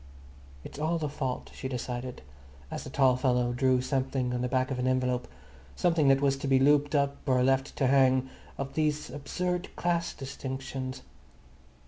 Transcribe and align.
It's 0.63 0.79
all 0.79 0.97
the 0.97 1.07
fault, 1.07 1.51
she 1.53 1.67
decided, 1.67 2.23
as 2.71 2.83
the 2.83 2.89
tall 2.89 3.17
fellow 3.17 3.53
drew 3.53 3.81
something 3.81 4.33
on 4.33 4.41
the 4.41 4.47
back 4.47 4.71
of 4.71 4.79
an 4.79 4.87
envelope, 4.87 5.27
something 5.75 6.07
that 6.07 6.21
was 6.21 6.37
to 6.37 6.47
be 6.47 6.57
looped 6.57 6.95
up 6.95 7.17
or 7.27 7.43
left 7.43 7.75
to 7.75 7.85
hang, 7.85 8.27
of 8.57 8.73
these 8.73 9.11
absurd 9.11 9.75
class 9.75 10.15
distinctions. 10.15 11.03